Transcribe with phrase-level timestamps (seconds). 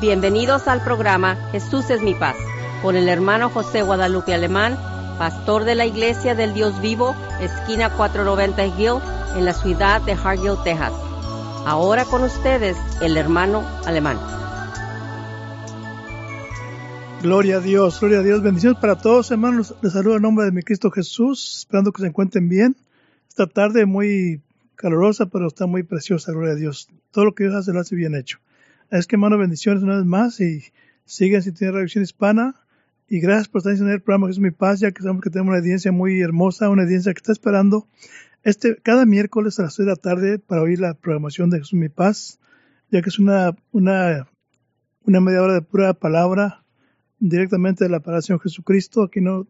[0.00, 2.36] Bienvenidos al programa Jesús es mi paz
[2.82, 4.76] con el hermano José Guadalupe Alemán,
[5.18, 9.00] pastor de la Iglesia del Dios Vivo, esquina 490 Hill,
[9.38, 10.92] en la ciudad de Hargill, Texas.
[11.64, 14.18] Ahora con ustedes el hermano Alemán.
[17.22, 18.42] Gloria a Dios, gloria a Dios.
[18.42, 19.74] Bendiciones para todos, hermanos.
[19.80, 22.76] Les saludo en nombre de mi Cristo Jesús, esperando que se encuentren bien.
[23.30, 24.42] Esta tarde muy
[24.74, 26.90] calurosa, pero está muy preciosa, gloria a Dios.
[27.10, 28.38] Todo lo que Dios hace lo hace bien hecho.
[28.90, 30.62] Es que, hermano, bendiciones una vez más y
[31.04, 32.54] siguen sin tener revisión hispana.
[33.08, 35.50] Y gracias por estar en el programa Jesús Mi Paz, ya que sabemos que tenemos
[35.50, 37.86] una audiencia muy hermosa, una audiencia que está esperando
[38.46, 41.74] este cada miércoles a las 6 de la tarde para oír la programación de Jesús
[41.78, 42.38] Mi Paz,
[42.92, 44.28] ya que es una, una,
[45.04, 46.64] una media hora de pura palabra
[47.18, 49.02] directamente de la palabra Jesucristo.
[49.02, 49.48] Aquí no,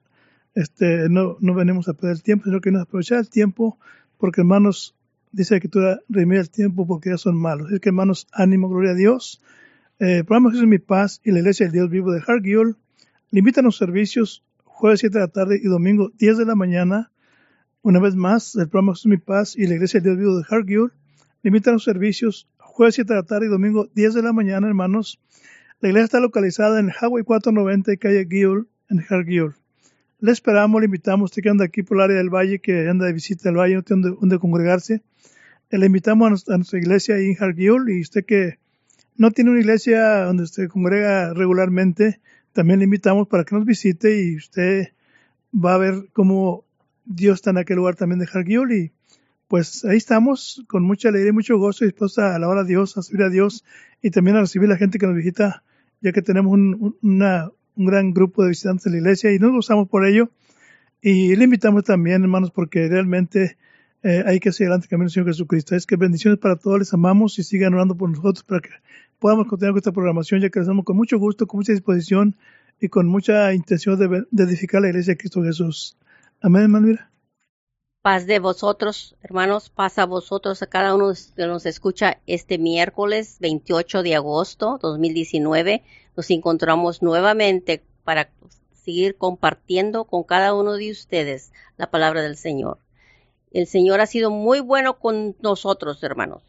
[0.55, 3.79] este, no, no venimos a perder el tiempo, sino que nos aprovechar el tiempo,
[4.17, 4.96] porque hermanos,
[5.37, 7.71] dice la escritura, remite el tiempo porque ya son malos.
[7.71, 9.43] Es que hermanos, ánimo, gloria a Dios.
[9.99, 12.23] Eh, programa Jesús mi paz y la iglesia del Dios vivo de
[13.31, 17.11] invitan a los servicios jueves 7 de la tarde y domingo 10 de la mañana.
[17.83, 20.91] Una vez más, el programa Jesús mi paz y la iglesia del Dios vivo de
[21.43, 24.67] invitan a los servicios jueves 7 de la tarde y domingo 10 de la mañana,
[24.67, 25.21] hermanos.
[25.81, 29.55] La iglesia está localizada en Highway 490 y calle Gill en Hargill.
[30.19, 33.05] Le esperamos, le invitamos, usted que anda aquí por el área del valle, que anda
[33.05, 35.03] de visita al valle, no tiene donde, congregarse.
[35.71, 38.59] Le invitamos a nuestra, iglesia en Hargill y usted que
[39.17, 42.21] no tiene una iglesia donde usted congrega regularmente,
[42.53, 44.93] también le invitamos para que nos visite y usted
[45.53, 46.65] va a ver cómo
[47.05, 48.93] Dios está en aquel lugar también de Hargill y
[49.49, 53.03] pues ahí estamos con mucha alegría y mucho gozo dispuesta a alabar a Dios, a
[53.03, 53.65] servir a Dios
[54.01, 55.65] y también a recibir a la gente que nos visita,
[56.01, 59.89] ya que tenemos un, un gran grupo de visitantes de la iglesia y nos gozamos
[59.89, 60.31] por ello.
[61.03, 63.57] Y le invitamos también, hermanos, porque realmente
[64.07, 65.75] eh, hay que seguir adelante camino Señor Jesucristo.
[65.75, 68.69] Es que bendiciones para todos, les amamos y sigan orando por nosotros para que
[69.19, 72.37] podamos continuar con esta programación, ya que lo hacemos con mucho gusto, con mucha disposición
[72.81, 75.97] y con mucha intención de, de edificar la iglesia de Cristo Jesús.
[76.41, 76.99] Amén, hermano.
[78.01, 83.39] Paz de vosotros, hermanos, paz a vosotros, a cada uno que nos escucha este miércoles
[83.41, 85.83] 28 de agosto 2019.
[86.17, 88.31] Nos encontramos nuevamente para
[88.73, 92.79] seguir compartiendo con cada uno de ustedes la palabra del Señor.
[93.57, 96.43] El Señor ha sido muy bueno con nosotros, hermanos,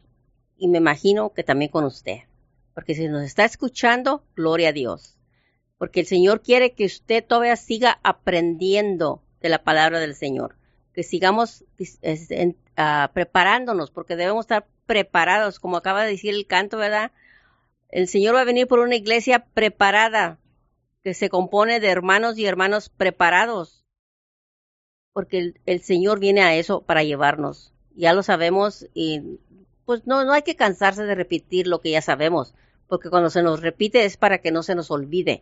[0.57, 2.23] y me imagino que también con usted,
[2.75, 5.17] porque si nos está escuchando, gloria a Dios,
[5.77, 10.57] porque el Señor quiere que usted todavía siga aprendiendo de la palabra del Señor.
[10.91, 11.63] Que sigamos
[12.75, 17.13] ah, preparándonos, porque debemos estar preparados, como acaba de decir el canto, ¿verdad?
[17.87, 20.39] El Señor va a venir por una iglesia preparada,
[21.05, 23.86] que se compone de hermanos y hermanos preparados,
[25.17, 27.73] porque el, Señor viene a eso para llevarnos.
[27.95, 29.39] Ya lo sabemos y
[29.83, 32.53] pues no, no hay que cansarse de repetir lo que ya sabemos,
[32.87, 35.41] porque cuando se nos repite es para que no se nos olvide.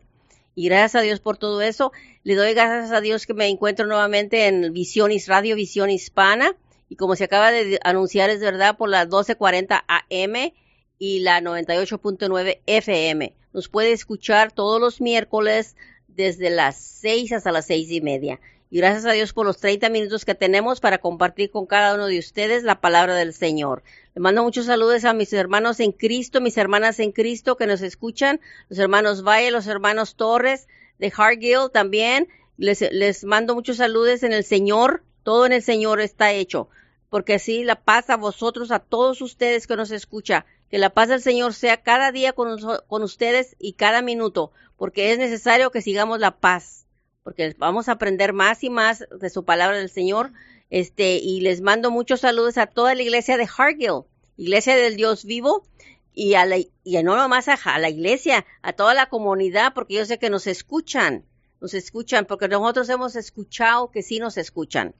[0.56, 1.92] Y gracias a Dios por todo eso.
[2.24, 6.56] Le doy gracias a Dios que me encuentro nuevamente en Visiones, Radio Visión Hispana.
[6.88, 10.54] Y como se acaba de anunciar, es verdad, por las 12.40 AM
[11.00, 13.34] y la 98.9 FM.
[13.52, 15.76] Nos puede escuchar todos los miércoles
[16.08, 18.40] desde las 6 hasta las seis y media.
[18.72, 22.08] Y gracias a Dios por los 30 minutos que tenemos para compartir con cada uno
[22.08, 23.84] de ustedes la palabra del Señor.
[24.16, 27.82] Le mando muchos saludos a mis hermanos en Cristo, mis hermanas en Cristo que nos
[27.82, 30.68] escuchan, los hermanos Valle, los hermanos Torres
[31.00, 32.28] de Hargill también.
[32.58, 35.04] Les, les mando muchos saludos en el Señor.
[35.24, 36.70] Todo en el Señor está hecho.
[37.10, 40.46] Porque así la paz a vosotros, a todos ustedes que nos escuchan.
[40.70, 44.52] Que la paz del Señor sea cada día con, con ustedes y cada minuto.
[44.76, 46.85] Porque es necesario que sigamos la paz.
[47.26, 50.32] Porque vamos a aprender más y más de su palabra del Señor
[50.70, 54.04] este, y les mando muchos saludos a toda la iglesia de Hargill,
[54.38, 55.66] iglesia del Dios vivo,
[56.14, 60.06] y a la, y no nomás a, la iglesia, a toda la comunidad, porque yo
[60.06, 61.26] sé que nos escuchan,
[61.62, 64.94] nos escuchan, porque nosotros hemos escuchado que sí nos escuchan,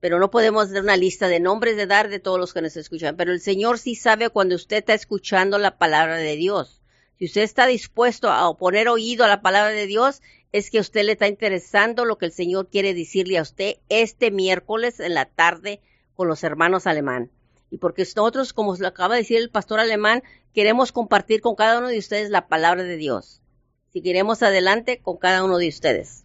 [0.00, 2.78] pero no podemos dar una lista de nombres de dar de todos los que nos
[2.78, 6.80] escuchan, pero el Señor sí sabe cuando usted está escuchando la palabra de Dios.
[7.18, 10.22] Si usted está dispuesto a poner oído a la palabra de Dios,
[10.56, 13.74] es que a usted le está interesando lo que el Señor quiere decirle a usted
[13.90, 15.80] este miércoles en la tarde
[16.14, 17.30] con los hermanos alemán.
[17.70, 20.22] Y porque nosotros, como lo acaba de decir el pastor alemán,
[20.54, 23.42] queremos compartir con cada uno de ustedes la palabra de Dios.
[23.92, 26.24] Si queremos adelante con cada uno de ustedes.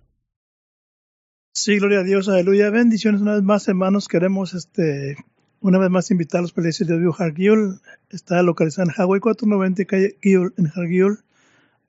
[1.54, 2.70] Sí, gloria a Dios, aleluya.
[2.70, 4.08] Bendiciones una vez más, hermanos.
[4.08, 5.18] Queremos este
[5.60, 7.82] una vez más invitarlos para la iglesia de Dios Hargill.
[8.10, 11.18] Está localizada en Hawaii 490, calle Gill, en Hargill.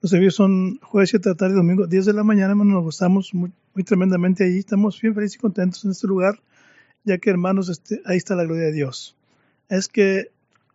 [0.03, 2.73] Los servicios son jueves 7 de la tarde domingo 10 de la mañana, hermanos.
[2.73, 3.53] Nos gustamos muy,
[3.85, 4.57] tremendamente allí.
[4.57, 6.41] Estamos bien felices y contentos en este lugar,
[7.05, 9.15] ya que, hermanos, este, ahí está la gloria de Dios.
[9.69, 10.29] Es que,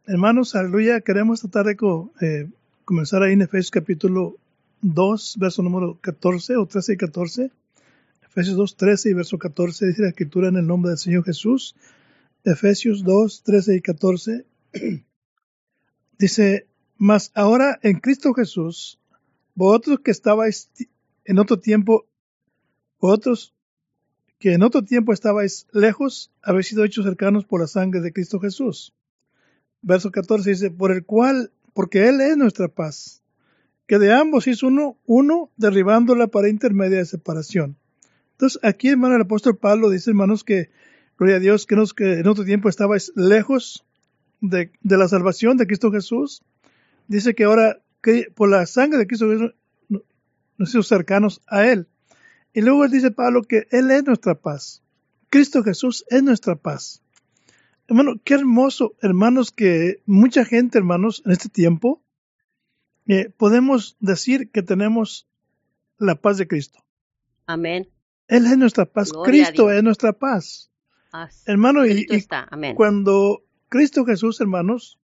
[0.07, 1.77] hermanos, aleluya, queremos tratar de
[2.23, 2.49] eh,
[2.87, 4.39] comenzar ahí en Efesios capítulo
[4.81, 7.51] 2, verso número 14 o 13 y 14.
[8.23, 11.77] Efesios 2, 13 y verso 14 dice la escritura en el nombre del Señor Jesús.
[12.45, 14.47] Efesios 2, 13 y 14
[16.19, 16.67] dice,
[16.97, 18.99] mas ahora en Cristo Jesús,
[19.59, 20.71] vosotros que estabais
[21.25, 22.07] en otro tiempo,
[23.01, 23.53] vosotros
[24.39, 28.39] que en otro tiempo estabais lejos, habéis sido hechos cercanos por la sangre de Cristo
[28.39, 28.95] Jesús.
[29.83, 33.21] Verso 14 dice, por el cual, porque Él es nuestra paz,
[33.89, 37.77] que de ambos hizo uno, uno derribando la pared intermedia de separación.
[38.35, 40.71] Entonces, aquí, hermano, el apóstol Pablo dice, hermanos, que,
[41.19, 43.85] gloria a Dios, que, en otro tiempo estabais lejos
[44.41, 46.43] de, la salvación de Cristo Jesús.
[47.09, 49.27] Dice que ahora, que por la sangre de Cristo
[50.57, 51.89] nos hizo cercanos a Él.
[52.53, 54.83] Y luego dice Pablo que Él es nuestra paz.
[55.31, 57.03] Cristo Jesús es nuestra paz.
[57.87, 62.03] Hermano, qué hermoso, hermanos, que mucha gente, hermanos, en este tiempo,
[63.07, 65.27] eh, podemos decir que tenemos
[65.97, 66.85] la paz de Cristo.
[67.47, 67.89] Amén.
[68.27, 69.11] Él es nuestra paz.
[69.11, 70.71] Gloria Cristo es nuestra paz.
[71.13, 72.47] Así Hermano, y, y está.
[72.51, 72.75] Amén.
[72.75, 74.99] cuando Cristo Jesús, hermanos,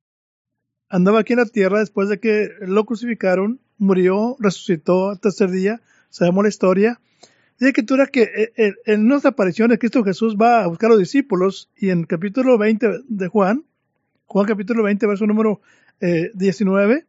[0.94, 5.81] andaba aquí en la tierra después de que lo crucificaron, murió, resucitó al tercer día,
[6.08, 7.00] sabemos la historia.
[7.58, 10.88] Dice que tú que eh, eh, en nuestra aparición de Cristo Jesús va a buscar
[10.88, 13.64] a los discípulos y en capítulo 20 de Juan,
[14.26, 15.61] Juan capítulo 20, verso número
[16.00, 17.06] eh, 19,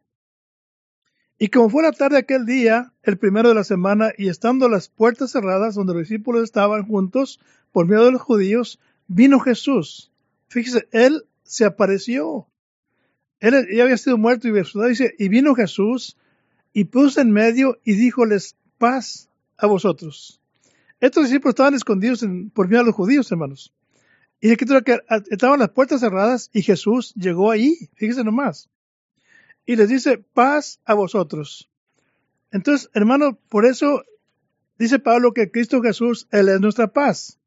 [1.38, 4.88] y como fue la tarde aquel día, el primero de la semana, y estando las
[4.88, 7.38] puertas cerradas donde los discípulos estaban juntos
[7.70, 10.10] por miedo de los judíos, vino Jesús.
[10.48, 12.48] Fíjese, él se apareció.
[13.40, 16.16] Él ya había sido muerto y resucitado, dice, y vino Jesús
[16.72, 20.40] y puso en medio y díjoles, paz a vosotros.
[21.00, 22.24] Estos discípulos estaban escondidos
[22.54, 23.72] por miedo a los judíos, hermanos.
[24.40, 24.98] Y escritura que
[25.30, 28.68] estaban las puertas cerradas y Jesús llegó ahí, fíjese nomás.
[29.64, 31.68] Y les dice, paz a vosotros.
[32.52, 34.04] Entonces, hermano, por eso
[34.78, 37.38] dice Pablo que Cristo Jesús, Él es nuestra paz.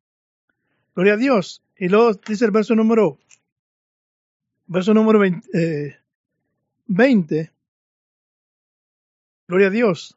[0.96, 1.64] Gloria a Dios.
[1.78, 3.20] Y luego dice el verso número,
[4.70, 5.98] verso número 20, eh,
[6.88, 7.52] 20
[9.50, 10.16] Gloria a Dios.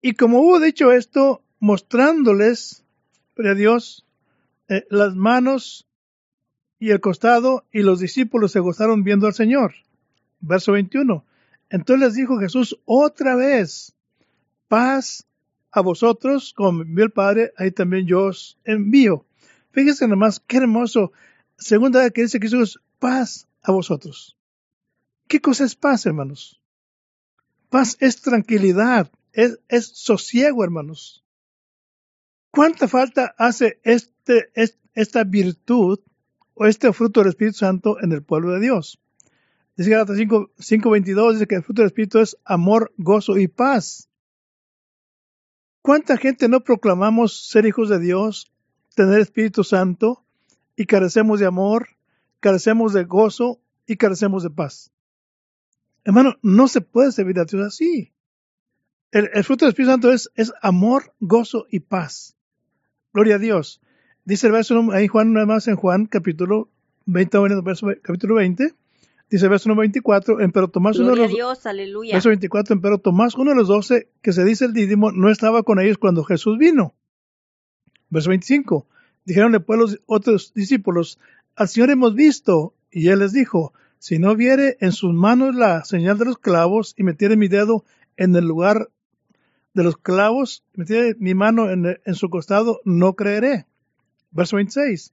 [0.00, 2.82] Y como hubo dicho esto, mostrándoles,
[3.36, 4.06] gloria a Dios,
[4.68, 5.86] eh, las manos
[6.78, 9.74] y el costado, y los discípulos se gozaron viendo al Señor.
[10.40, 11.26] Verso 21.
[11.68, 13.94] Entonces les dijo Jesús otra vez,
[14.68, 15.26] paz
[15.70, 19.26] a vosotros, como envió el Padre, ahí también yo os envío.
[19.72, 21.12] Fíjense nomás, qué hermoso.
[21.58, 24.36] Segunda vez que dice Jesús, paz a vosotros.
[25.26, 26.62] ¿Qué cosa es paz, hermanos?
[27.68, 29.58] Paz es tranquilidad, es,
[29.94, 31.24] sosiego, hermanos.
[32.52, 36.00] ¿Cuánta falta hace este, es- esta virtud
[36.54, 39.00] o este fruto del Espíritu Santo en el pueblo de Dios?
[39.76, 44.08] Dice Gálatas 5, 5:22, dice que el fruto del Espíritu es amor, gozo y paz.
[45.82, 48.52] ¿Cuánta gente no proclamamos ser hijos de Dios,
[48.94, 50.24] tener Espíritu Santo
[50.76, 51.88] y carecemos de amor,
[52.40, 54.92] carecemos de gozo y carecemos de paz?
[56.04, 58.12] Hermano, no se puede servir a Dios así.
[59.12, 62.36] El, el fruto del Espíritu Santo es, es amor, gozo y paz.
[63.12, 63.80] Gloria a Dios.
[64.24, 66.68] Dice el verso, ahí Juan, nada más en Juan, capítulo
[67.06, 68.74] 20, bueno, verso, capítulo 20,
[69.30, 72.14] dice el verso número 24, en pero Tomás uno de Gloria a los, Dios, aleluya.
[72.14, 75.30] verso 24, en pero Tomás, uno de los doce, que se dice el dídimo, no
[75.30, 76.94] estaba con ellos cuando Jesús vino.
[78.10, 78.86] Verso 25,
[79.24, 81.18] dijeronle pues los otros discípulos,
[81.56, 85.84] al Señor hemos visto, y él les dijo, si no viere en sus manos la
[85.84, 87.84] señal de los clavos y metiere mi dedo
[88.16, 88.90] en el lugar
[89.74, 93.66] de los clavos, metiere mi mano en, en su costado, no creeré.
[94.30, 95.12] Verso 26.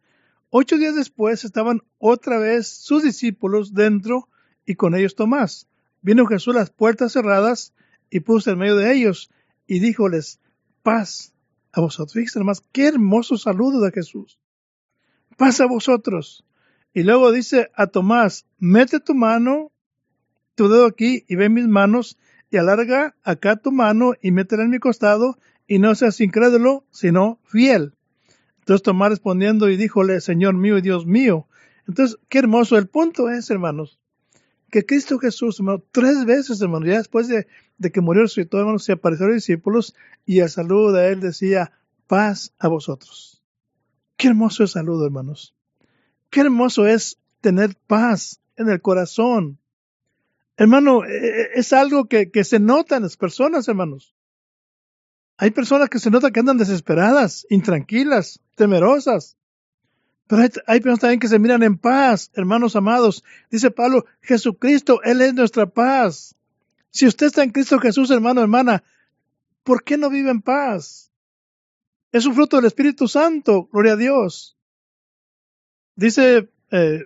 [0.49, 4.29] Ocho días después estaban otra vez sus discípulos dentro
[4.65, 5.67] y con ellos Tomás.
[6.01, 7.73] Vino Jesús las puertas cerradas
[8.09, 9.29] y puso en medio de ellos
[9.67, 10.39] y díjoles,
[10.81, 11.33] paz
[11.73, 12.13] a vosotros.
[12.13, 12.39] Fíjense
[12.71, 14.39] qué hermoso saludo de Jesús.
[15.37, 16.43] Paz a vosotros.
[16.93, 19.71] Y luego dice a Tomás, mete tu mano,
[20.55, 22.17] tu dedo aquí y ve mis manos
[22.49, 27.39] y alarga acá tu mano y métela en mi costado y no seas incrédulo, sino
[27.45, 27.93] fiel.
[28.59, 31.47] Entonces Tomás respondiendo y díjole, Señor mío y Dios mío.
[31.87, 32.77] Entonces, qué hermoso.
[32.77, 33.99] El punto es, hermanos,
[34.71, 38.79] que Cristo Jesús, hermano, tres veces, hermano, ya después de, de que murió resucitó, hermano,
[38.79, 41.71] se apareció a los discípulos y el saludo de él decía,
[42.07, 43.36] paz a vosotros.
[44.17, 45.53] Qué hermoso el saludo, hermanos.
[46.29, 49.59] Qué hermoso es tener paz en el corazón.
[50.57, 54.15] Hermano, eh, eh, es algo que, que se nota en las personas, hermanos.
[55.37, 59.37] Hay personas que se nota que andan desesperadas, intranquilas, temerosas.
[60.25, 63.23] Pero hay, hay personas también que se miran en paz, hermanos amados.
[63.51, 66.35] Dice Pablo, Jesucristo, Él es nuestra paz.
[66.89, 68.83] Si usted está en Cristo Jesús, hermano, hermana,
[69.63, 71.11] ¿por qué no vive en paz?
[72.11, 74.57] Es un fruto del Espíritu Santo, gloria a Dios.
[75.95, 77.05] Dice eh,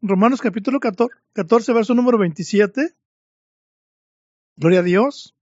[0.00, 2.94] Romanos capítulo 14, 14, verso número 27.
[4.56, 5.34] Gloria a Dios.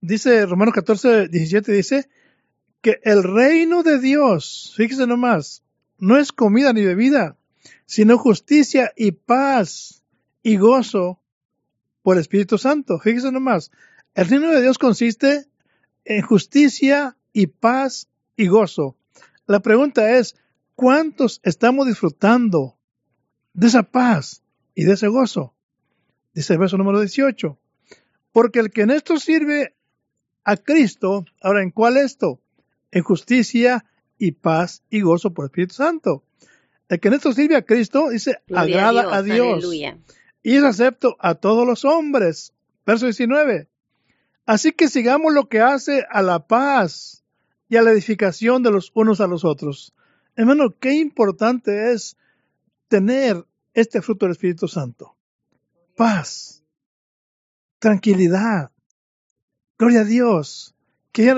[0.00, 2.08] Dice Romanos 14, 17, dice
[2.80, 5.62] que el reino de Dios, fíjese nomás,
[5.98, 7.36] no es comida ni bebida,
[7.84, 10.02] sino justicia y paz
[10.42, 11.20] y gozo
[12.00, 12.98] por el Espíritu Santo.
[12.98, 13.70] Fíjese nomás,
[14.14, 15.46] el reino de Dios consiste
[16.06, 18.96] en justicia y paz y gozo.
[19.46, 20.36] La pregunta es,
[20.74, 22.78] ¿cuántos estamos disfrutando
[23.52, 24.42] de esa paz
[24.74, 25.54] y de ese gozo?
[26.34, 27.58] Dice el verso número 18.
[28.32, 29.74] Porque el que en esto sirve
[30.44, 32.40] a Cristo, ahora, ¿en cuál esto?
[32.90, 33.84] En justicia
[34.18, 36.24] y paz y gozo por el Espíritu Santo.
[36.88, 39.64] El que en esto sirve a Cristo, dice, agrada a Dios.
[40.42, 42.52] Y es acepto a todos los hombres.
[42.86, 43.68] Verso 19.
[44.46, 47.19] Así que sigamos lo que hace a la paz
[47.70, 49.94] y a la edificación de los unos a los otros.
[50.34, 52.16] Hermano, qué importante es
[52.88, 55.14] tener este fruto del Espíritu Santo.
[55.96, 56.64] Paz,
[57.78, 58.72] tranquilidad,
[59.78, 60.74] gloria a Dios.
[61.12, 61.32] Que,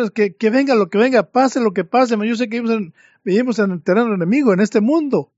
[0.50, 2.16] venga lo que venga, pase lo que pase.
[2.26, 2.62] Yo sé que
[3.24, 5.30] vivimos en, el terreno enemigo, en este mundo.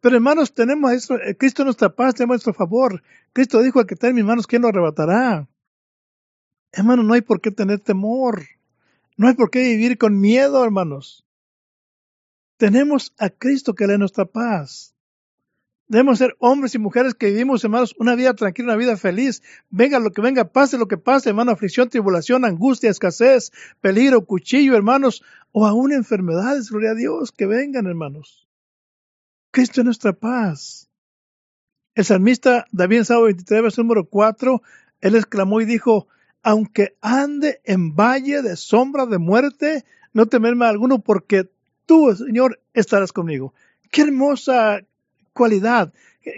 [0.00, 3.02] Pero hermanos, tenemos esto, eh, Cristo nuestra paz, tenemos nuestro favor.
[3.32, 5.48] Cristo dijo, al que está en mis manos, ¿quién lo arrebatará?
[6.72, 8.42] Hermano, no hay por qué tener temor.
[9.18, 11.26] No hay por qué vivir con miedo, hermanos.
[12.56, 14.94] Tenemos a Cristo que le nuestra paz.
[15.88, 19.42] Debemos ser hombres y mujeres que vivimos, hermanos, una vida tranquila, una vida feliz.
[19.70, 24.76] Venga lo que venga, pase lo que pase, hermano, aflicción, tribulación, angustia, escasez, peligro, cuchillo,
[24.76, 28.46] hermanos, o aún enfermedades, gloria a Dios, que vengan, hermanos.
[29.50, 30.88] Cristo es nuestra paz.
[31.96, 34.62] El salmista David en Salmo 23, verso número 4,
[35.00, 36.06] él exclamó y dijo,
[36.42, 41.48] aunque ande en valle de sombra de muerte, no temerme alguno porque
[41.86, 43.54] tú, Señor, estarás conmigo.
[43.90, 44.80] Qué hermosa
[45.32, 45.92] cualidad,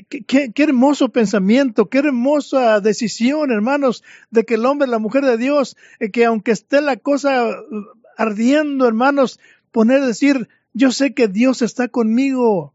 [0.09, 5.77] qué, hermoso pensamiento, qué hermosa decisión, hermanos, de que el hombre, la mujer de Dios,
[5.99, 7.85] eh, que aunque esté la cosa uh,
[8.17, 9.41] ardiendo, hermanos,
[9.71, 12.75] poner, decir, yo sé que Dios está conmigo.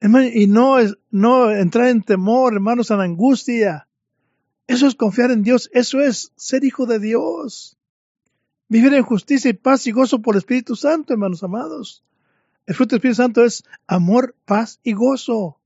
[0.00, 0.76] y no,
[1.10, 3.87] no entrar en temor, hermanos, en angustia.
[4.68, 7.78] Eso es confiar en Dios, eso es ser hijo de Dios.
[8.68, 12.04] Vivir en justicia y paz y gozo por el Espíritu Santo, hermanos amados.
[12.66, 15.58] El fruto del Espíritu Santo es amor, paz y gozo.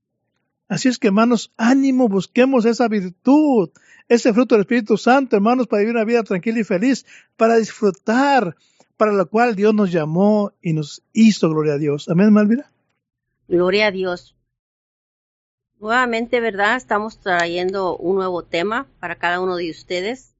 [0.69, 3.71] Así es que, hermanos, ánimo, busquemos esa virtud,
[4.07, 7.05] ese fruto del Espíritu Santo, hermanos, para vivir una vida tranquila y feliz,
[7.35, 8.55] para disfrutar,
[8.95, 12.07] para lo cual Dios nos llamó y nos hizo, gloria a Dios.
[12.07, 12.71] Amén, Malvira.
[13.49, 14.33] Gloria a Dios.
[15.83, 16.77] Nuevamente, ¿verdad?
[16.77, 20.33] Estamos trayendo un nuevo tema para cada uno de ustedes,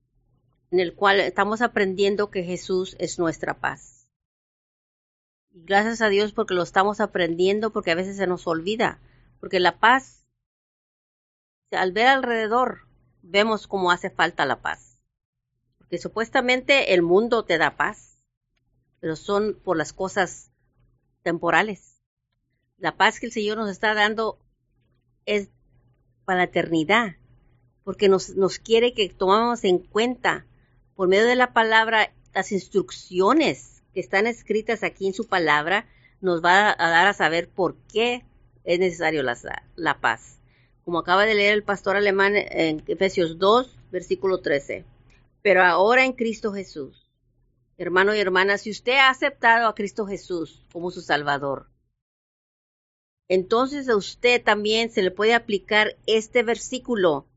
[0.71, 4.07] en el cual estamos aprendiendo que Jesús es nuestra paz.
[5.51, 9.01] Y gracias a Dios porque lo estamos aprendiendo, porque a veces se nos olvida,
[9.41, 10.25] porque la paz,
[11.71, 12.87] al ver alrededor,
[13.21, 14.97] vemos cómo hace falta la paz.
[15.77, 18.17] Porque supuestamente el mundo te da paz,
[19.01, 20.53] pero son por las cosas
[21.21, 22.01] temporales.
[22.77, 24.39] La paz que el Señor nos está dando
[25.25, 25.49] es
[26.25, 27.15] para la eternidad,
[27.83, 30.45] porque nos, nos quiere que tomamos en cuenta
[30.95, 35.87] por medio de la palabra las instrucciones que están escritas aquí en su palabra,
[36.21, 38.25] nos va a dar a saber por qué
[38.63, 39.37] es necesario la,
[39.75, 40.39] la paz.
[40.83, 44.85] Como acaba de leer el pastor alemán en Efesios 2, versículo 13.
[45.41, 47.11] Pero ahora en Cristo Jesús,
[47.77, 51.67] hermano y hermana, si usted ha aceptado a Cristo Jesús como su Salvador,
[53.27, 57.27] entonces a usted también se le puede aplicar este versículo.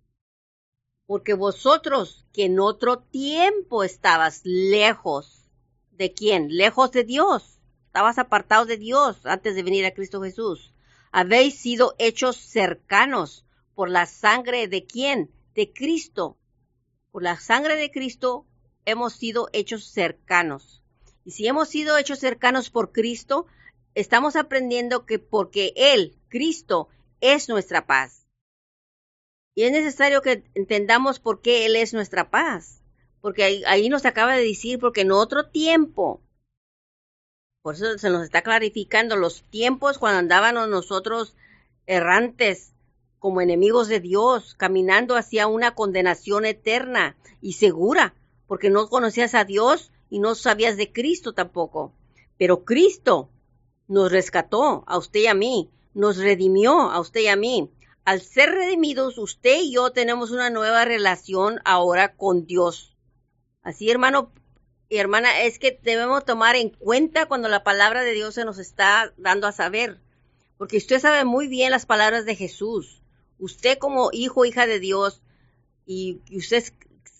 [1.06, 5.48] Porque vosotros que en otro tiempo estabas lejos,
[5.92, 6.48] ¿de quién?
[6.56, 7.60] Lejos de Dios.
[7.86, 10.74] Estabas apartado de Dios antes de venir a Cristo Jesús.
[11.12, 15.30] Habéis sido hechos cercanos por la sangre de quién?
[15.54, 16.36] De Cristo.
[17.10, 18.44] Por la sangre de Cristo
[18.84, 20.82] hemos sido hechos cercanos.
[21.24, 23.46] Y si hemos sido hechos cercanos por Cristo,
[23.96, 26.88] estamos aprendiendo que porque Él, Cristo,
[27.20, 28.26] es nuestra paz.
[29.54, 32.82] Y es necesario que entendamos por qué Él es nuestra paz.
[33.22, 36.20] Porque ahí, nos acaba de decir, porque en otro tiempo,
[37.62, 41.34] por eso se nos está clarificando los tiempos cuando andábamos nosotros
[41.86, 42.74] errantes
[43.18, 48.14] como enemigos de Dios, caminando hacia una condenación eterna y segura,
[48.46, 51.94] porque no conocías a Dios y no sabías de Cristo tampoco.
[52.36, 53.30] Pero Cristo
[53.88, 57.70] nos rescató a usted y a mí, nos redimió a usted y a mí,
[58.04, 62.96] al ser redimidos, usted y yo tenemos una nueva relación ahora con Dios.
[63.62, 64.32] Así, hermano
[64.88, 68.58] y hermana, es que debemos tomar en cuenta cuando la palabra de Dios se nos
[68.58, 69.98] está dando a saber.
[70.56, 73.02] Porque usted sabe muy bien las palabras de Jesús.
[73.38, 75.20] Usted como hijo, hija de Dios,
[75.84, 76.64] y usted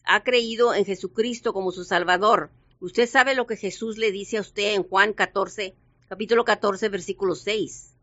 [0.04, 2.50] ha creído en Jesucristo como su Salvador.
[2.80, 5.75] Usted sabe lo que Jesús le dice a usted en Juan 14,
[6.08, 7.94] capítulo 14, versículo 6.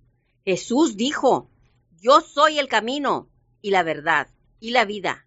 [0.46, 1.50] Jesús dijo,
[2.02, 3.30] yo soy el camino
[3.62, 4.28] y la verdad
[4.60, 5.26] y la vida.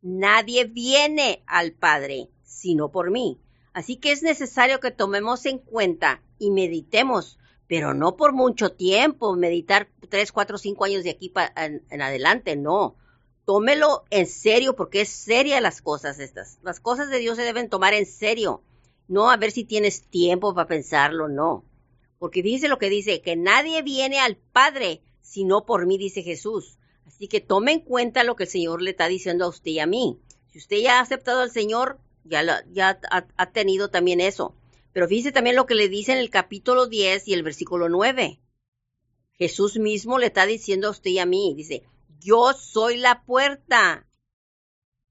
[0.00, 3.40] Nadie viene al Padre sino por mí.
[3.72, 9.34] Así que es necesario que tomemos en cuenta y meditemos, pero no por mucho tiempo,
[9.34, 12.96] meditar tres, cuatro, cinco años de aquí en, en adelante, no.
[13.44, 16.58] Tómelo en serio porque es seria las cosas estas.
[16.62, 18.62] Las cosas de Dios se deben tomar en serio.
[19.08, 21.64] No a ver si tienes tiempo para pensarlo, no.
[22.18, 26.78] Porque dice lo que dice, que nadie viene al Padre sino por mí, dice Jesús.
[27.06, 29.78] Así que tome en cuenta lo que el Señor le está diciendo a usted y
[29.80, 30.20] a mí.
[30.52, 34.54] Si usted ya ha aceptado al Señor, ya, ya ha, tenido también eso.
[34.92, 38.40] Pero fíjese también lo que le dice en el capítulo 10 y el versículo 9.
[39.32, 41.82] Jesús mismo le está diciendo a usted y a mí, dice,
[42.20, 44.06] yo soy la puerta.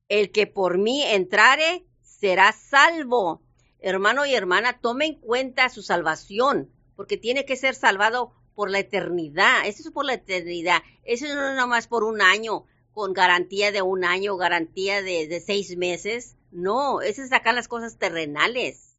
[0.07, 3.41] El que por mí entrare será salvo.
[3.79, 8.79] Hermano y hermana, tome en cuenta su salvación, porque tiene que ser salvado por la
[8.79, 9.65] eternidad.
[9.65, 10.81] Eso es por la eternidad.
[11.03, 15.75] Eso no es nomás por un año, con garantía de un año, garantía de, seis
[15.77, 16.35] meses.
[16.51, 18.97] No, eso es sacar las cosas terrenales.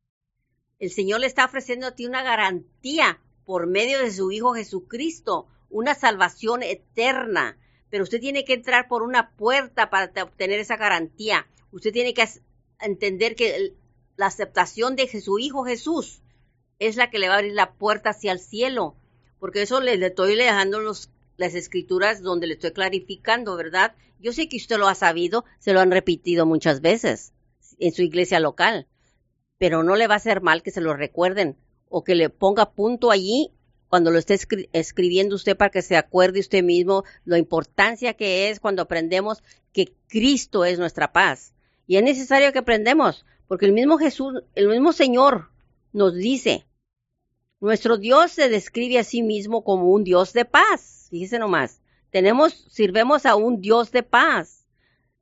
[0.79, 5.47] El Señor le está ofreciendo a ti una garantía por medio de su Hijo Jesucristo,
[5.71, 7.57] una salvación eterna.
[7.91, 11.47] Pero usted tiene que entrar por una puerta para obtener esa garantía.
[11.71, 12.29] Usted tiene que
[12.81, 13.75] entender que
[14.17, 16.24] la aceptación de su Hijo Jesús
[16.79, 18.97] es la que le va a abrir la puerta hacia el cielo
[19.45, 23.95] porque eso le, le estoy dejando las escrituras donde le estoy clarificando, ¿verdad?
[24.19, 27.35] Yo sé que usted lo ha sabido, se lo han repetido muchas veces
[27.79, 28.87] en su iglesia local,
[29.59, 31.59] pero no le va a hacer mal que se lo recuerden
[31.91, 33.51] o que le ponga punto allí
[33.89, 38.49] cuando lo esté escri escribiendo usted para que se acuerde usted mismo la importancia que
[38.49, 39.43] es cuando aprendemos
[39.75, 41.53] que Cristo es nuestra paz.
[41.87, 45.51] Y es necesario que aprendamos, porque el mismo Jesús, el mismo Señor
[45.95, 46.67] nos dice
[47.65, 51.07] nuestro Dios se describe a sí mismo como un Dios de paz.
[51.09, 51.81] Fíjese nomás.
[52.11, 54.67] Tenemos, sirvemos a un Dios de paz.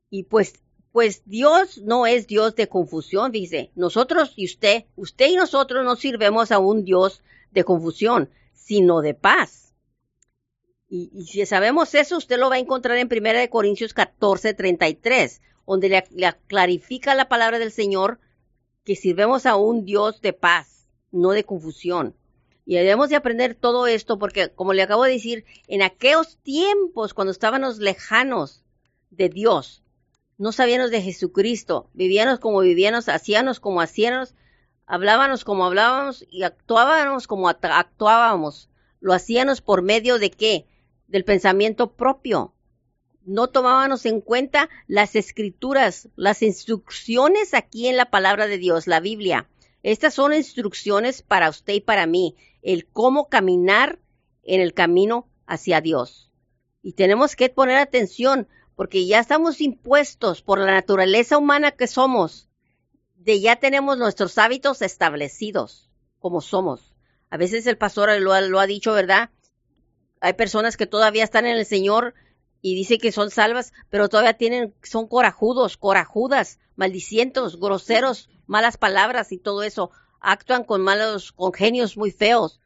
[0.09, 0.55] Y pues,
[0.91, 3.71] pues Dios no es Dios de confusión, dice.
[3.75, 9.13] Nosotros y usted, usted y nosotros no sirvemos a un Dios de confusión, sino de
[9.13, 9.73] paz.
[10.89, 15.87] Y, si sabemos eso, usted lo va a encontrar en 1 Corintios 14, 33, donde
[15.87, 18.19] le, le clarifica la palabra del Señor
[18.83, 22.15] que sirvemos a un Dios de paz, no de confusión.
[22.65, 27.13] Y debemos de aprender todo esto porque, como le acabo de decir, en aquellos tiempos,
[27.13, 28.63] cuando estábamos lejanos
[29.09, 29.83] de Dios,
[30.37, 34.35] no sabíamos de Jesucristo, vivíamos como vivíamos, hacíamos como hacíamos,
[34.85, 38.69] hablábamos como hablábamos y actuábamos como actuábamos.
[38.99, 40.65] Lo hacíamos por medio de qué?
[41.07, 42.52] Del pensamiento propio.
[43.25, 48.99] No tomábamos en cuenta las escrituras, las instrucciones aquí en la palabra de Dios, la
[48.99, 49.47] Biblia.
[49.81, 53.99] Estas son instrucciones para usted y para mí el cómo caminar
[54.43, 56.31] en el camino hacia Dios.
[56.81, 62.49] Y tenemos que poner atención porque ya estamos impuestos por la naturaleza humana que somos,
[63.15, 66.93] de ya tenemos nuestros hábitos establecidos como somos.
[67.29, 69.29] A veces el pastor lo ha, lo ha dicho, ¿verdad?
[70.19, 72.13] Hay personas que todavía están en el Señor
[72.63, 79.31] y dice que son salvas, pero todavía tienen, son corajudos, corajudas, maldicientos, groseros, malas palabras
[79.31, 79.91] y todo eso
[80.23, 82.61] actúan con malos, con genios muy feos,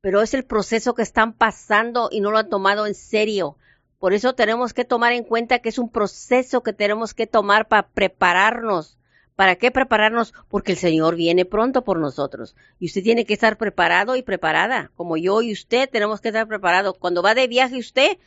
[0.00, 3.56] pero es el proceso que están pasando y no lo han tomado en serio.
[3.98, 7.68] Por eso tenemos que tomar en cuenta que es un proceso que tenemos que tomar
[7.68, 8.96] para prepararnos.
[9.36, 10.32] ¿Para qué prepararnos?
[10.48, 12.56] Porque el Señor viene pronto por nosotros.
[12.78, 14.90] Y usted tiene que estar preparado y preparada.
[14.96, 16.96] Como yo y usted tenemos que estar preparados.
[16.98, 18.18] Cuando va de viaje usted,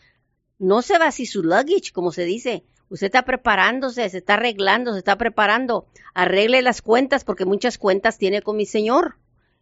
[0.64, 2.64] no se va así su luggage, como se dice.
[2.90, 5.88] Usted está preparándose, se está arreglando, se está preparando.
[6.14, 9.18] Arregle las cuentas porque muchas cuentas tiene con mi Señor.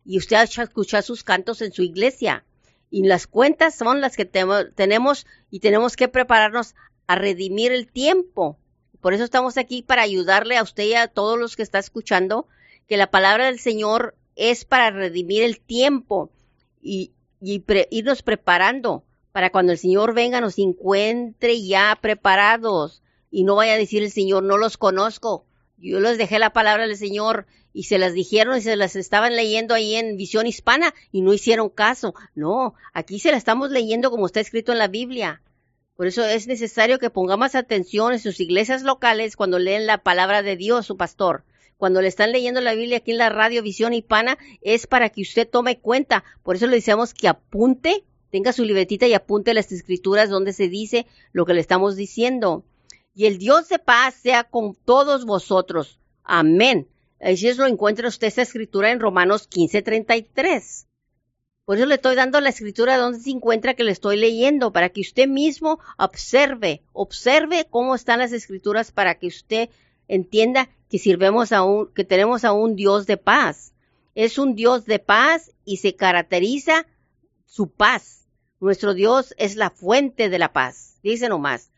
[0.06, 2.46] Y usted ha escuchado sus cantos en su iglesia.
[2.90, 6.76] Y las cuentas son las que tenemos y tenemos que prepararnos
[7.08, 8.60] a redimir el tiempo.
[9.00, 12.48] Por eso estamos aquí para ayudarle a usted y a todos los que está escuchando
[12.88, 16.30] que la palabra del Señor es para redimir el tiempo
[16.82, 17.12] y,
[17.42, 23.78] irnos preparando para cuando el Señor venga nos encuentre ya preparados y no vaya a
[23.78, 25.46] decir el Señor, no los conozco.
[25.78, 29.36] Yo les dejé la palabra del Señor y se las dijeron y se las estaban
[29.36, 32.14] leyendo ahí en visión hispana y no hicieron caso.
[32.36, 35.42] No, aquí se la estamos leyendo como está escrito en la Biblia.
[35.96, 40.42] Por eso es necesario que pongamos atención en sus iglesias locales cuando leen la palabra
[40.42, 41.44] de Dios, su pastor.
[41.78, 45.22] Cuando le están leyendo la Biblia aquí en la radio Visión Hispana, es para que
[45.22, 46.24] usted tome cuenta.
[46.44, 50.70] Por eso le decimos que apunte, tenga su libretita y apunte las escrituras donde se
[50.70, 52.64] dice lo que le estamos diciendo.
[53.14, 56.00] Y el Dios de paz sea con todos vosotros.
[56.24, 56.88] Amén.
[57.20, 60.88] Así es lo encuentra usted esa escritura en Romanos 15:33.
[61.66, 64.90] Por eso le estoy dando la escritura donde se encuentra que le estoy leyendo, para
[64.90, 69.70] que usted mismo observe, observe cómo están las escrituras para que usted
[70.08, 73.74] entienda que sirvemos a un, que tenemos a un Dios de paz.
[74.16, 76.88] Es un Dios de paz y se caracteriza
[77.46, 78.21] su paz.
[78.62, 80.98] Nuestro Dios es la fuente de la paz.
[81.04, 81.72] Dice nomás,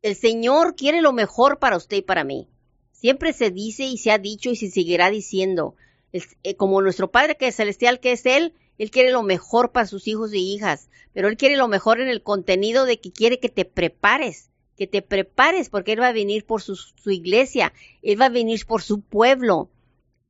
[0.00, 2.48] el Señor quiere lo mejor para usted y para mí.
[2.92, 5.74] Siempre se dice y se ha dicho y se seguirá diciendo,
[6.12, 9.86] eh, como nuestro Padre que es celestial que es Él, él quiere lo mejor para
[9.86, 13.38] sus hijos y hijas, pero Él quiere lo mejor en el contenido de que quiere
[13.38, 17.72] que te prepares, que te prepares, porque Él va a venir por su, su iglesia,
[18.02, 19.70] Él va a venir por su pueblo.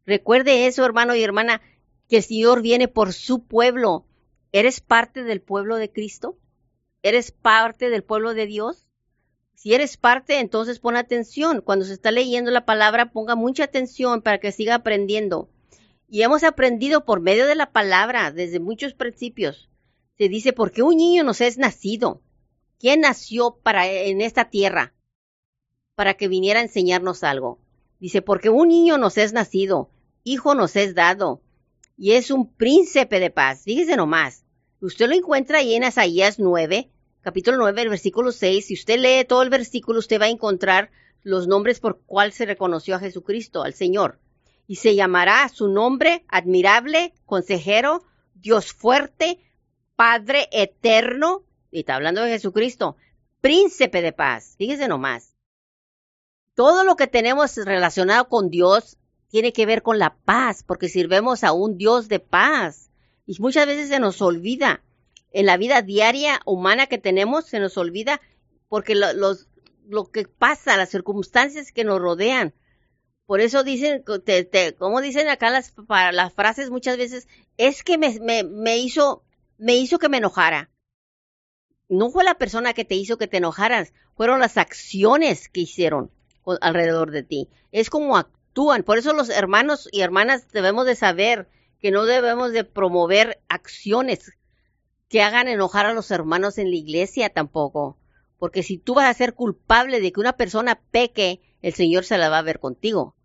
[0.05, 1.63] Recuerde eso, hermano y hermana,
[2.09, 4.05] que el Señor viene por su pueblo.
[4.53, 6.39] ¿Eres parte del pueblo de Cristo?
[7.03, 8.87] ¿Eres parte del pueblo de Dios?
[9.55, 11.63] Si eres parte, entonces pon atención.
[11.63, 15.49] Cuando se está leyendo la palabra, ponga mucha atención para que siga aprendiendo.
[16.07, 19.71] Y hemos aprendido por medio de la palabra desde muchos principios.
[20.19, 22.21] Se dice, ¿por qué un niño nos es nacido?
[22.79, 24.93] ¿Quién nació para en esta tierra?
[25.95, 27.59] Para que viniera a enseñarnos algo.
[28.01, 29.89] Dice, porque un niño nos es nacido,
[30.25, 31.41] hijo nos es dado,
[31.97, 33.63] y es un príncipe de paz.
[33.63, 34.42] Fíjese nomás.
[34.83, 36.91] Usted lo encuentra ahí en Isaías 9,
[37.21, 38.67] capítulo 9, el versículo 6.
[38.67, 40.91] Si usted lee todo el versículo, usted va a encontrar
[41.23, 44.19] los nombres por cuál se reconoció a Jesucristo, al Señor
[44.67, 48.03] y se llamará su nombre admirable, consejero,
[48.35, 49.39] Dios fuerte,
[49.95, 52.97] Padre eterno, y está hablando de Jesucristo,
[53.41, 54.57] príncipe de paz.
[54.59, 55.37] Fíjese nomás.
[56.55, 61.45] Todo lo que tenemos relacionado con Dios tiene que ver con la paz, porque sirvemos
[61.45, 62.92] a un Dios de paz.
[63.27, 64.83] Y muchas veces se nos olvida.
[65.31, 68.21] En la vida diaria humana que tenemos, se nos olvida
[68.69, 69.13] porque lo,
[69.87, 72.55] lo que pasa, las circunstancias que nos rodean,
[73.27, 77.97] por eso dicen, te, como dicen acá las, para las frases muchas veces, es que
[77.97, 79.25] me, me, me, hizo,
[79.59, 80.71] me hizo que me enojara.
[81.89, 86.11] No fue la persona que te hizo que te enojaras, fueron las acciones que hicieron
[86.61, 87.49] alrededor de ti.
[87.71, 88.83] Es como actúan.
[88.83, 91.49] Por eso los hermanos y hermanas debemos de saber
[91.83, 94.33] que no debemos de promover acciones
[95.09, 97.99] que hagan enojar a los hermanos en la iglesia tampoco.
[98.39, 102.19] Porque si tú vas a ser culpable de que una persona peque, el Señor se
[102.19, 103.17] la va a ver contigo.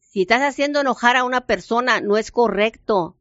[0.00, 3.16] Si estás haciendo enojar a una persona, no es correcto.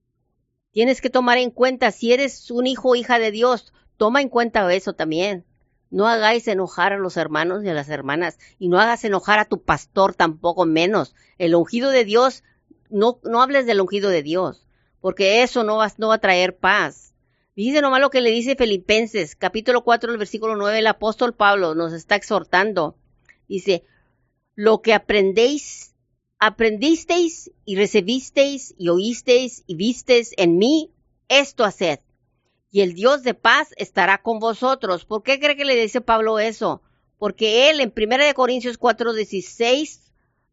[0.71, 4.29] Tienes que tomar en cuenta, si eres un hijo o hija de Dios, toma en
[4.29, 5.45] cuenta eso también.
[5.91, 9.45] No hagáis enojar a los hermanos y a las hermanas, y no hagas enojar a
[9.45, 11.15] tu pastor tampoco menos.
[11.37, 12.43] El ungido de Dios,
[12.89, 14.67] no, no hables del ungido de Dios,
[15.01, 17.13] porque eso no va, a traer paz.
[17.55, 21.75] Dice nomás lo que le dice Filipenses, capítulo 4, el versículo 9, el apóstol Pablo
[21.75, 22.95] nos está exhortando.
[23.47, 23.83] Dice,
[24.55, 25.93] lo que aprendéis
[26.39, 30.91] aprendisteis y recibisteis y oísteis y visteis en mí,
[31.27, 31.99] esto haced.
[32.71, 35.05] Y el Dios de paz estará con vosotros.
[35.05, 36.81] ¿Por qué cree que le dice Pablo eso?
[37.17, 39.99] Porque él en 1 Corintios 4:16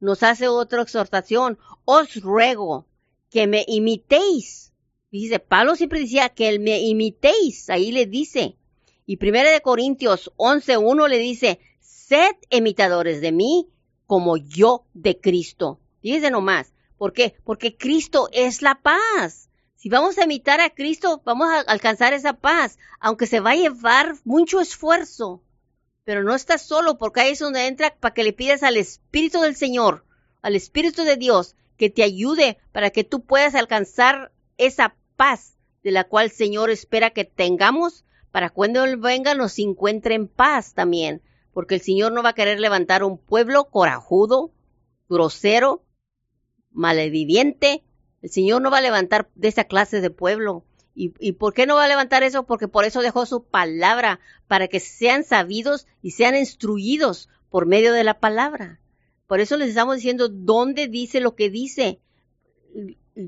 [0.00, 1.58] nos hace otra exhortación.
[1.84, 2.86] Os ruego
[3.36, 4.72] que me imitéis.
[5.10, 7.68] Dice, Pablo siempre decía que me imitéis.
[7.68, 8.56] Ahí le dice.
[9.04, 13.68] Y 1 Corintios 11:1 le dice, sed imitadores de mí
[14.06, 15.78] como yo de Cristo.
[16.00, 16.72] Fíjense nomás.
[16.96, 17.36] ¿Por qué?
[17.44, 19.50] Porque Cristo es la paz.
[19.74, 23.56] Si vamos a imitar a Cristo, vamos a alcanzar esa paz, aunque se va a
[23.56, 25.42] llevar mucho esfuerzo.
[26.04, 29.42] Pero no estás solo, porque ahí es donde entra para que le pidas al Espíritu
[29.42, 30.06] del Señor,
[30.40, 35.90] al Espíritu de Dios, que te ayude para que tú puedas alcanzar esa paz de
[35.90, 40.74] la cual el Señor espera que tengamos para cuando Él venga nos encuentre en paz
[40.74, 41.22] también
[41.56, 44.52] porque el Señor no va a querer levantar un pueblo corajudo,
[45.08, 45.86] grosero,
[46.70, 47.82] malviviente.
[48.20, 50.66] El Señor no va a levantar de esa clase de pueblo.
[50.94, 52.44] ¿Y, ¿Y por qué no va a levantar eso?
[52.44, 57.94] Porque por eso dejó su palabra, para que sean sabidos y sean instruidos por medio
[57.94, 58.78] de la palabra.
[59.26, 62.00] Por eso les estamos diciendo dónde dice lo que dice.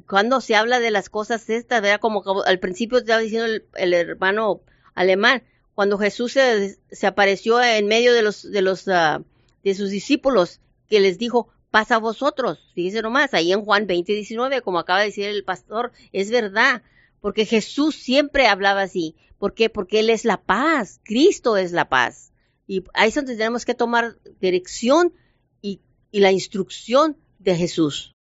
[0.06, 2.00] Cuando se habla de las cosas estas, ¿verdad?
[2.00, 4.60] Como al principio estaba diciendo el hermano
[4.94, 5.42] alemán,
[5.78, 9.22] cuando Jesús se, apareció en medio de los, de los, ah,
[9.62, 12.58] de sus discípulos, que les dijo, pasa a vosotros.
[12.74, 16.82] Fíjense nomás, ahí en Juan 20, 19, como acaba de decir el pastor, es verdad,
[17.20, 19.14] porque Jesús siempre hablaba así.
[19.38, 19.70] ¿Por qué?
[19.70, 22.32] Porque Él es la paz, Cristo es la paz.
[22.66, 25.12] Y ahí es donde tenemos que tomar dirección
[26.10, 28.14] y, la instrucción de Jesús.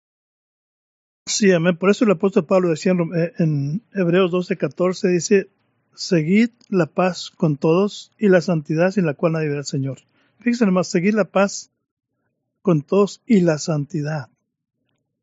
[1.27, 1.77] Sí, amén.
[1.77, 5.51] Por eso el apóstol Pablo decía en, eh, Hebreos 12, 14, dice,
[5.95, 10.01] seguid la paz con todos y la santidad sin la cual nadie verá al Señor.
[10.39, 11.71] Fíjense nomás, seguir la paz
[12.61, 14.29] con todos y la santidad.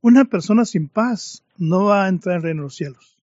[0.02, 3.17] Una persona sin paz no va a entrar en el reino de los cielos.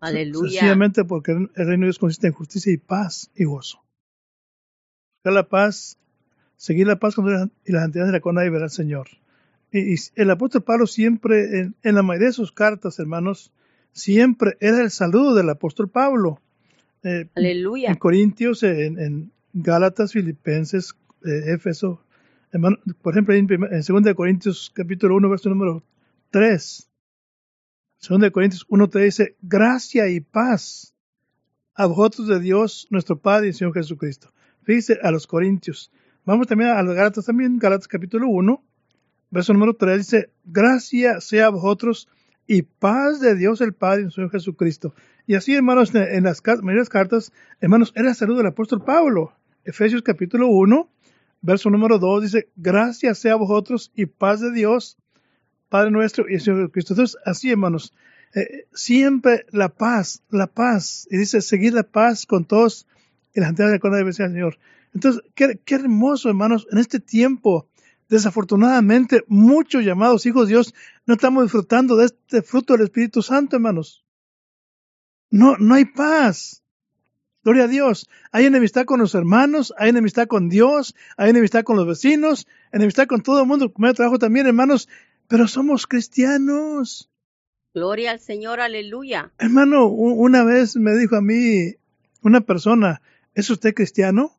[0.00, 0.50] Aleluya.
[0.50, 3.82] Sencillamente porque el reino de Dios consiste en justicia y paz y gozo.
[5.16, 5.98] Buscar la paz,
[6.56, 9.08] seguir la paz con todos y la santidad sin la cual nadie verá al Señor.
[9.72, 13.52] Y, y el apóstol Pablo siempre, en, en la mayoría de sus cartas, hermanos,
[13.92, 16.40] siempre era el saludo del apóstol Pablo.
[17.02, 17.90] Eh, Aleluya.
[17.90, 22.02] En Corintios, en, en Gálatas, Filipenses, eh, Éfeso,
[22.52, 25.82] hermano, por ejemplo, en, prim- en 2 de Corintios capítulo 1, verso número
[26.30, 26.88] 3.
[28.08, 30.94] 2 de Corintios 1 te dice, gracia y paz
[31.74, 34.32] a vosotros de Dios, nuestro Padre y Señor Jesucristo.
[34.62, 35.90] Fíjese a los Corintios.
[36.26, 38.60] Vamos también a los Gálatas también, Gálatas capítulo 1,
[39.30, 42.08] verso número 3 dice, gracia sea a vosotros
[42.48, 44.92] y paz de Dios el Padre y nuestro Señor Jesucristo.
[45.28, 49.34] Y así, hermanos, en en las las cartas, hermanos, era el saludo del apóstol Pablo.
[49.64, 50.90] Efesios capítulo 1,
[51.42, 54.98] verso número 2 dice, gracias sea a vosotros y paz de Dios,
[55.68, 56.94] Padre nuestro y el Señor Jesucristo.
[56.94, 57.92] Entonces, así, hermanos,
[58.34, 61.06] eh, siempre la paz, la paz.
[61.08, 62.88] Y dice, seguir la paz con todos
[63.32, 64.58] y la gente de la ser al Señor.
[64.96, 67.68] Entonces, qué, qué hermoso, hermanos, en este tiempo,
[68.08, 73.56] desafortunadamente, muchos llamados hijos de Dios no estamos disfrutando de este fruto del Espíritu Santo,
[73.56, 74.06] hermanos.
[75.30, 76.62] No, no hay paz.
[77.44, 78.08] Gloria a Dios.
[78.32, 83.06] Hay enemistad con los hermanos, hay enemistad con Dios, hay enemistad con los vecinos, enemistad
[83.06, 84.88] con todo el mundo, el trabajo también, hermanos.
[85.28, 87.10] Pero somos cristianos.
[87.74, 89.30] Gloria al Señor, aleluya.
[89.38, 91.74] Hermano, una vez me dijo a mí
[92.22, 93.02] una persona,
[93.34, 94.32] ¿es usted cristiano?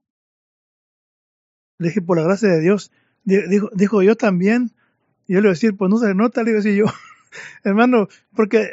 [1.79, 2.91] Le dije, por la gracia de Dios.
[3.23, 4.71] Di- Dijo, dijo yo también.
[5.27, 6.85] Y yo le iba a decir, pues no se nota, le iba a yo.
[7.63, 8.69] hermano, porque,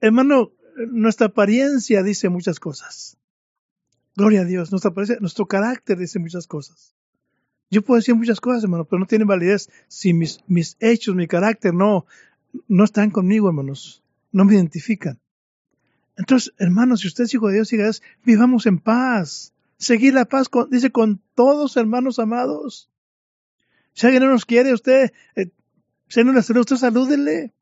[0.00, 0.52] hermano,
[0.90, 3.16] nuestra apariencia dice muchas cosas.
[4.16, 6.94] Gloria a Dios, nuestra apariencia, nuestro carácter dice muchas cosas.
[7.70, 11.26] Yo puedo decir muchas cosas, hermano, pero no tiene validez si mis, mis hechos, mi
[11.28, 12.06] carácter no,
[12.66, 14.02] no están conmigo, hermanos.
[14.32, 15.18] No me identifican.
[16.16, 17.90] Entonces, hermanos, si usted es hijo de Dios, siga,
[18.24, 19.52] vivamos en paz.
[19.78, 22.90] Seguir la paz, con, dice, con todos, hermanos amados.
[23.92, 25.50] Si alguien no nos quiere, usted, eh,
[26.08, 27.52] si no le saluda, usted salúdele.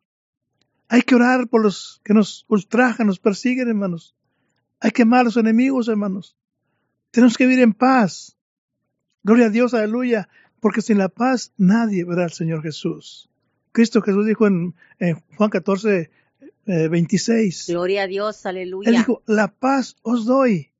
[0.88, 4.14] Hay que orar por los que nos ultrajan, nos persiguen, hermanos.
[4.80, 6.36] Hay que amar a los enemigos, hermanos.
[7.10, 8.36] Tenemos que vivir en paz.
[9.22, 10.28] Gloria a Dios, aleluya.
[10.60, 13.28] Porque sin la paz nadie verá al Señor Jesús.
[13.72, 16.10] Cristo Jesús dijo en, en Juan 14,
[16.66, 17.66] eh, 26.
[17.68, 18.90] Gloria a Dios, Él aleluya.
[18.90, 20.72] dijo, la paz os doy.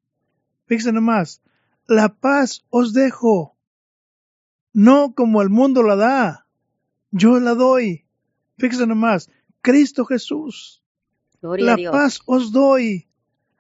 [0.67, 1.41] Fíjense nomás,
[1.87, 3.57] la paz os dejo.
[4.73, 6.47] No como el mundo la da,
[7.11, 8.05] yo la doy.
[8.59, 9.31] Fíjense nomás,
[9.63, 10.83] Cristo Jesús,
[11.41, 13.07] Gloria la paz os doy.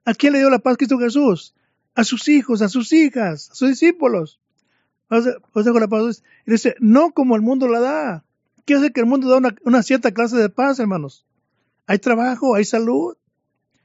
[0.04, 1.54] ¿A quién le dio la paz Cristo Jesús?
[1.94, 4.40] A sus hijos, a sus hijas, a sus discípulos.
[5.08, 6.22] Os de- os dejo la paz.
[6.46, 8.24] Y dice, no como el mundo la da.
[8.64, 11.24] ¿Qué hace que el mundo da una, una cierta clase de paz, hermanos?
[11.86, 13.16] Hay trabajo, hay salud,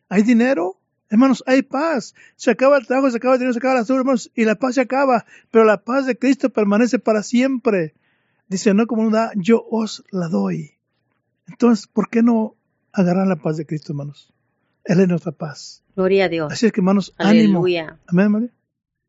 [0.10, 0.81] hay dinero.
[1.12, 2.16] Hermanos, hay paz.
[2.36, 4.56] Se acaba el trabajo, se acaba el dinero, se acaba la salud, hermanos, y la
[4.56, 5.26] paz se acaba.
[5.52, 7.94] Pero la paz de Cristo permanece para siempre.
[8.48, 10.72] Dice, no como da, yo os la doy.
[11.48, 12.56] Entonces, ¿por qué no
[12.94, 14.34] agarrar la paz de Cristo, hermanos?
[14.86, 15.84] Él es nuestra paz.
[15.96, 16.52] Gloria a Dios.
[16.52, 17.60] Así es que, hermanos, ánimo.
[17.60, 18.00] Aleluya.
[18.08, 18.50] Amén, María.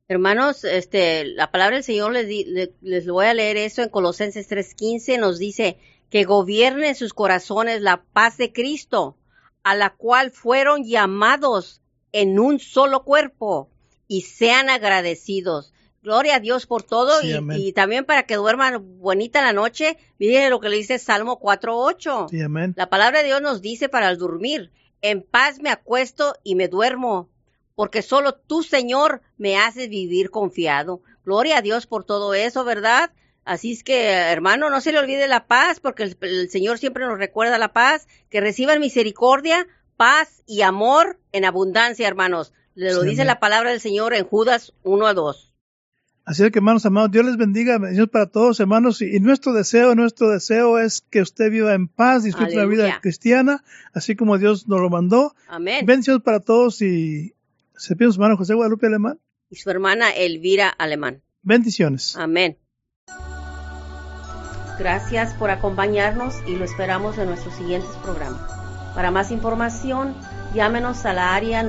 [0.09, 2.45] Hermanos, este, la palabra del Señor les, di-
[2.83, 5.79] les voy a leer eso en Colosenses 3:15, nos dice
[6.11, 9.17] que gobierne en sus corazones la paz de Cristo,
[9.62, 11.82] a la cual fueron llamados
[12.12, 13.70] en un solo cuerpo,
[14.12, 15.72] y sean agradecidos.
[16.03, 19.96] Gloria a Dios por todo Sí, y, también para que duerman bonita la noche.
[20.18, 22.29] Miren lo que le dice Salmo 4:8.
[22.29, 22.75] Sí, amén.
[22.77, 24.70] La palabra de Dios nos dice para el dormir,
[25.01, 27.31] en paz me acuesto y me duermo,
[27.75, 31.01] porque solo tú, Señor, me haces vivir confiado.
[31.25, 33.12] Gloria a Dios por todo eso, ¿verdad?
[33.44, 37.07] Así es que, hermano, no se le olvide la paz, porque el, el Señor siempre
[37.07, 39.66] nos recuerda la paz, que reciban misericordia,
[39.97, 42.53] paz y amor en abundancia, hermanos.
[42.75, 43.27] Le lo Sí, dice amén.
[43.29, 45.49] la palabra del Señor en Judas 1 a 2.
[46.25, 49.03] Así es que, hermanos amados, Dios les bendiga, bendiciones para todos, hermanos.
[49.03, 53.01] Y, y nuestro deseo, nuestro deseo es que usted viva en paz, disfrute la vida
[53.01, 55.35] cristiana, así como Dios nos lo mandó.
[55.49, 55.85] Amén.
[55.85, 57.35] Bendiciones para todos y
[57.77, 59.19] se pide su hermano José Guadalupe Alemán.
[59.51, 61.23] Y su hermana Elvira Alemán.
[61.43, 62.17] Bendiciones.
[62.17, 62.57] Amén.
[64.79, 68.62] Gracias por acompañarnos y lo esperamos en nuestros siguientes programas.
[68.95, 70.15] Para más información,
[70.55, 71.61] llámenos a la área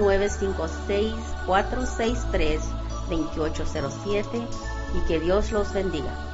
[3.09, 4.47] 2807
[4.95, 6.32] y que Dios los bendiga.